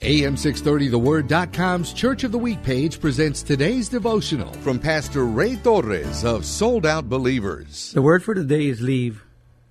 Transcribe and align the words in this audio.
AM630TheWord.com's 0.00 1.92
Church 1.94 2.24
of 2.24 2.32
the 2.32 2.38
Week 2.38 2.62
page 2.62 3.00
presents 3.00 3.42
today's 3.42 3.88
devotional 3.88 4.52
from 4.54 4.78
Pastor 4.78 5.24
Ray 5.24 5.56
Torres 5.56 6.24
of 6.24 6.44
Sold 6.44 6.84
Out 6.84 7.08
Believers. 7.08 7.92
The 7.92 8.02
word 8.02 8.22
for 8.22 8.34
today 8.34 8.66
is 8.66 8.82
leave, 8.82 9.22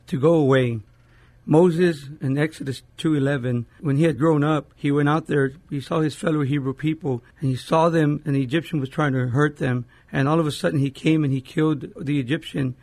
to 0.07 0.19
go 0.19 0.33
away. 0.33 0.79
Moses 1.45 2.09
in 2.19 2.37
Exodus 2.37 2.81
2:11, 2.97 3.65
when 3.81 3.97
he 3.97 4.05
had 4.05 4.17
grown 4.17 4.43
up, 4.43 4.71
he 4.75 4.91
went 4.91 5.09
out 5.09 5.27
there, 5.27 5.51
he 5.69 5.81
saw 5.81 5.99
his 5.99 6.15
fellow 6.15 6.41
Hebrew 6.41 6.73
people, 6.73 7.21
and 7.39 7.49
he 7.49 7.55
saw 7.55 7.89
them, 7.89 8.21
and 8.25 8.33
the 8.33 8.41
Egyptian 8.41 8.79
was 8.79 8.89
trying 8.89 9.13
to 9.13 9.27
hurt 9.27 9.57
them, 9.57 9.85
and 10.11 10.27
all 10.27 10.39
of 10.39 10.47
a 10.47 10.51
sudden 10.51 10.79
he 10.79 10.89
came 10.89 11.23
and 11.23 11.33
he 11.33 11.41
killed 11.41 11.85
the 11.99 12.19
Egyptian. 12.19 12.75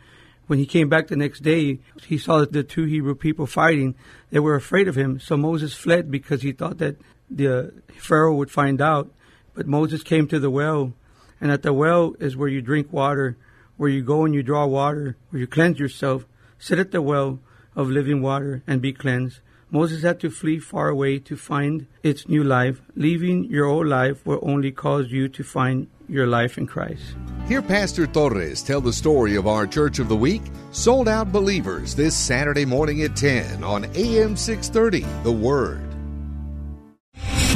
When 0.47 0.59
he 0.59 0.65
came 0.65 0.89
back 0.89 1.07
the 1.07 1.15
next 1.15 1.41
day, 1.41 1.79
he 2.05 2.17
saw 2.17 2.45
the 2.45 2.63
two 2.63 2.83
Hebrew 2.83 3.15
people 3.15 3.45
fighting. 3.45 3.95
They 4.29 4.39
were 4.39 4.55
afraid 4.55 4.87
of 4.87 4.95
him, 4.95 5.19
so 5.19 5.35
Moses 5.35 5.73
fled 5.73 6.11
because 6.11 6.43
he 6.43 6.51
thought 6.51 6.77
that 6.77 6.97
the 7.31 7.73
Pharaoh 7.97 8.35
would 8.35 8.51
find 8.51 8.81
out. 8.81 9.11
But 9.53 9.67
Moses 9.67 10.03
came 10.03 10.27
to 10.27 10.39
the 10.39 10.49
well, 10.49 10.93
and 11.39 11.51
at 11.51 11.63
the 11.63 11.73
well 11.73 12.15
is 12.19 12.37
where 12.37 12.47
you 12.47 12.61
drink 12.61 12.91
water, 12.91 13.37
where 13.77 13.89
you 13.89 14.03
go 14.03 14.25
and 14.25 14.33
you 14.33 14.43
draw 14.43 14.65
water, 14.65 15.17
where 15.29 15.39
you 15.39 15.47
cleanse 15.47 15.79
yourself. 15.79 16.25
Sit 16.59 16.79
at 16.79 16.91
the 16.91 17.01
well 17.01 17.39
of 17.75 17.89
living 17.89 18.21
water 18.21 18.63
and 18.67 18.81
be 18.81 18.93
cleansed. 18.93 19.39
Moses 19.69 20.03
had 20.03 20.19
to 20.19 20.29
flee 20.29 20.59
far 20.59 20.89
away 20.89 21.17
to 21.19 21.37
find 21.37 21.87
its 22.03 22.27
new 22.27 22.43
life. 22.43 22.81
Leaving 22.95 23.45
your 23.45 23.65
old 23.65 23.87
life 23.87 24.25
will 24.25 24.39
only 24.41 24.71
cause 24.71 25.07
you 25.09 25.29
to 25.29 25.43
find 25.43 25.87
your 26.09 26.27
life 26.27 26.57
in 26.57 26.67
Christ. 26.67 27.15
Hear 27.47 27.61
Pastor 27.61 28.05
Torres 28.05 28.61
tell 28.61 28.81
the 28.81 28.91
story 28.91 29.35
of 29.35 29.47
our 29.47 29.65
Church 29.65 29.99
of 29.99 30.09
the 30.09 30.15
Week, 30.15 30.41
Sold 30.71 31.07
Out 31.07 31.31
Believers, 31.31 31.95
this 31.95 32.15
Saturday 32.15 32.65
morning 32.65 33.03
at 33.03 33.15
10 33.15 33.63
on 33.63 33.85
AM 33.95 34.35
630, 34.35 35.05
The 35.23 35.31
Word. 35.31 35.90